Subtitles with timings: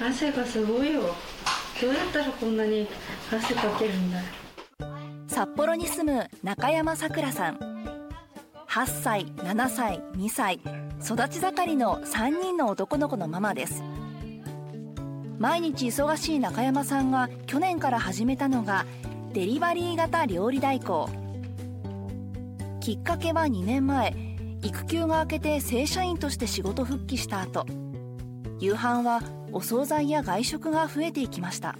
[0.00, 1.02] 汗がすごいよ。
[1.80, 2.86] どうやったらこんなに
[3.32, 4.20] 汗かけるんだ。
[5.26, 7.58] 札幌に住む中山さくらさん。
[8.68, 10.60] 8歳7歳2歳。
[11.02, 13.82] 育ち盛りの3人の男の子のママです。
[15.38, 18.86] 毎日忙しい中山さんが去年から始めたのが
[19.32, 21.08] デリバリー型料理代行。
[22.80, 24.14] きっかけは2年前。
[24.62, 27.66] 育休が明けて正社員として仕事復帰した後。
[28.58, 29.20] 夕飯は
[29.52, 31.76] お惣菜や外食が増えていきました。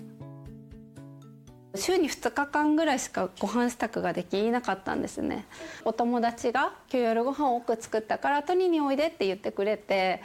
[1.75, 5.47] 週に2日間ぐらいしかご飯支度ができなかったんですね。
[5.85, 10.23] お友達が「今日夜ご飯多く作ったから取りにおいで」って言ってくれて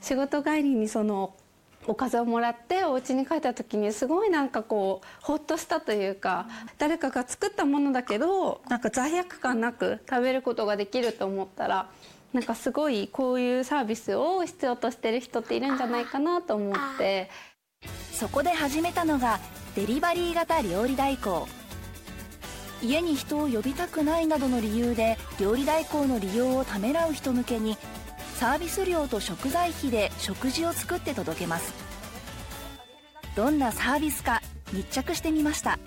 [0.00, 1.34] 仕事帰りにその
[1.86, 6.46] おかずをもらってお家に帰った時にすごいなんかこうほっとしたというか
[6.78, 11.88] 誰かが作ったものだけどなんか罪悪感なく食べることができると思ったら
[12.32, 17.30] なんかすごいこういうサービスを必要としてる人っているんじゃないかなと思って。
[18.12, 19.38] そこで始めたのが
[19.76, 21.46] デリバリー型料理代行。
[22.82, 27.76] 家に人を呼びたくないなどの理由で料理代行の利用をためらう人向けに
[28.34, 31.72] サービス料と食材費で食事を作って届けます。
[33.34, 34.42] どんなサービスか
[34.72, 35.78] 密着してみました。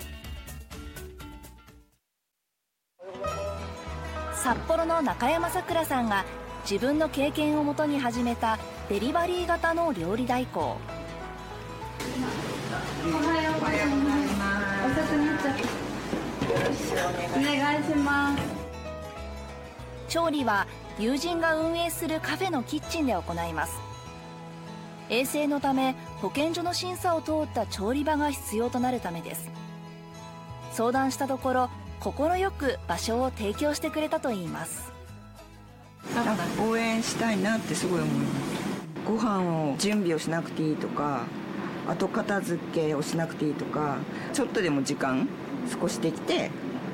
[4.43, 6.25] 札幌の中山さくらさんが
[6.67, 8.57] 自分の経験をもとに始めた
[8.89, 10.59] デリバリー型の料理代行。
[10.59, 10.71] お
[13.13, 14.99] はようございます。
[14.99, 15.55] 遅くなっちゃっ
[17.33, 18.41] たお願いします。
[20.09, 20.65] 調理は
[20.97, 23.77] 友人が運営するカフェのキッチンで行います。
[25.09, 29.47] 衛生のため保健所の審査を通った調理場が必要となるためです。
[30.71, 31.69] 相談したところ
[32.01, 34.91] 快く場所を提供してくれたといいます。
[36.15, 38.61] なんか応援したいなってすごい思います。
[39.07, 41.25] ご飯を準備をしなくていいとか
[41.87, 43.97] 後片付けをしなくていいとか
[44.33, 45.27] ちょっとでも時間
[45.79, 46.49] 少しできて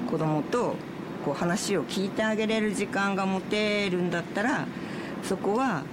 [0.10, 0.76] 子供と
[1.24, 4.68] こう話を聞いてあげれる時間が持てるんだったら
[5.24, 5.84] そこは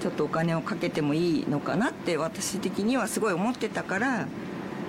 [0.00, 4.26] ちょっとお金をかけてもいいのかなって私的にはすごい思ってたから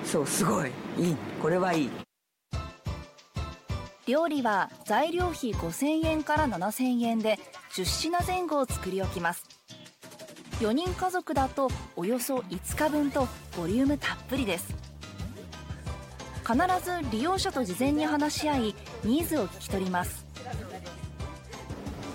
[0.06, 1.16] そうすごいいい。
[1.42, 1.90] これはいい。
[4.08, 7.38] 料理は材料費5000円から7000円で
[7.74, 9.46] 10品前後を作り置きます。
[10.60, 14.74] 4人家族だとおよそ5日分とボリュームたっぷりです。
[16.42, 20.26] 必ず利用者と事前に話し合いニーズを聞き取ります。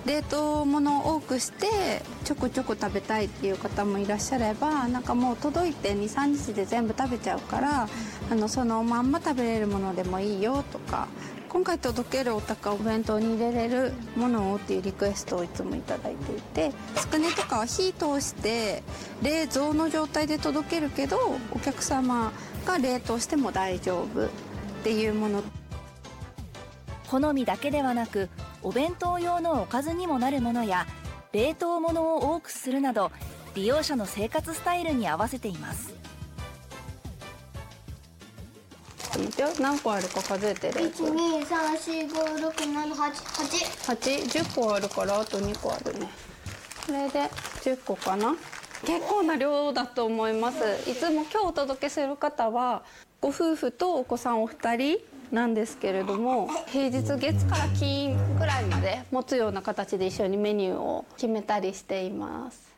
[0.04, 7.88] 冷凍物を多くしてちょこちょこ食べたいっていう方もいらっしゃればなんかもう届いて23日で全部食べちゃうから
[8.28, 11.06] あのそのまんま食べれるものでもいいよとか
[11.48, 18.82] 今回届けるお高お弁当に入れれるものをっていうリクエストをいつも頂いていてつくねとかは火通して
[19.22, 21.20] 冷蔵の状態で届けるけど
[21.52, 22.32] お客様
[22.64, 24.28] が冷凍しても大丈夫っ
[24.82, 25.44] ていうもの。
[27.08, 28.28] 好みだけではなく
[28.64, 30.88] お弁当用のおかずにもなるものや
[31.32, 33.10] 冷凍物を多くするなど
[33.54, 35.94] 利用者の生活スタイルに合わせています。
[39.60, 43.12] 何個あるか数えてる1 2 3 4 5 6 7 8
[43.94, 46.08] 8 810個あるからあと2個あるね。
[46.86, 47.20] これで
[47.62, 48.36] 10個かな。
[48.84, 50.58] 結構な量だと思います。
[50.90, 52.82] いつも今日お届けする方は
[53.20, 54.98] ご夫婦とお子さんお二人
[55.32, 62.76] なんですけれども平日月から金ぐらいまで持つような形で一緒にメニューを決めたりしています。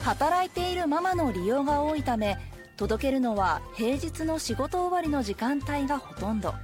[0.00, 2.38] 働いているママの利用が多いため
[2.76, 6.54] 届けるのは平日の仕事終わりの時間帯がほとんど。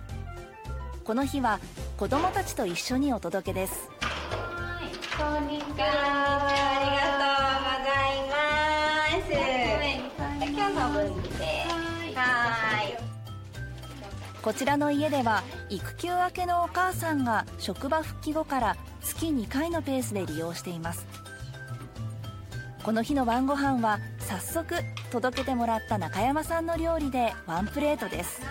[1.05, 1.61] この日は
[1.99, 3.89] 子供たちと一緒にお届けです。
[5.17, 6.74] こんにちは
[14.45, 21.07] こちらの家では育休明けのお母さんが職場復帰後から月2回のペースで利用しています。
[22.83, 24.75] この日の晩ご飯は早速
[25.11, 28.43] 届けてもらった中山さんの料理でワンプレートです。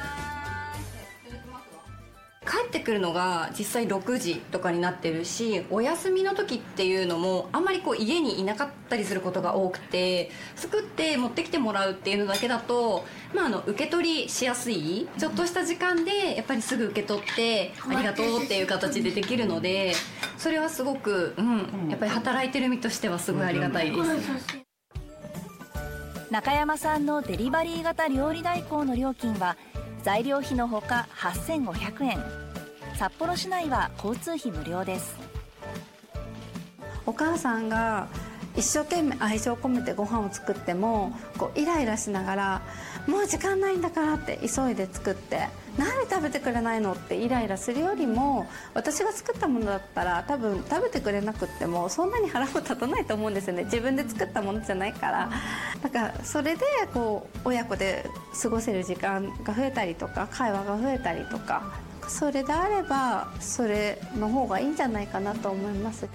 [2.45, 19.93] 帰ってくるのが実際6時とかになってるしお休みの時っていうのもあんまりこう家にいなかったりすることが多くて作って持ってきてもらうっていうのだけだと、まあ、あの受け取りしやすいちょっとした時間でやっぱりすぐ受け取ってありがとうっていう形でできるので
[20.37, 24.63] それはすごく、うん、やっぱり働いてる身としてはすごいありがたいです。
[26.33, 29.55] 中山さんのデリバリー型料理代行の料金は
[30.03, 32.23] 材料費のほか8500円。
[32.97, 35.15] 札幌市内は交通費無料です。
[37.05, 38.07] お母さんが
[38.55, 42.61] 一生懸命愛情込めてご飯を作ってもこうイライラしながら
[43.07, 53.63] 「もう時間ないんだから」って急いで作って「何食べてくれないの?」ってイライラするよりも私が作ったものだったら多分食べてくれなくってもそんなに腹も立たないと思うんですよね。
[53.63, 55.29] 自分で作ったものじゃないから。
[55.81, 58.05] だからそれでこう親子で
[58.41, 61.61] 過ごせる時間が増えたりとか会話が増えたりとか
[62.07, 66.07] それであればそれの方がいいんじゃないかなと思います。